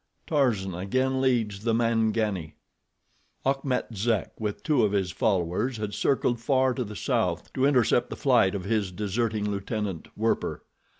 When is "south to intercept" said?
6.95-8.09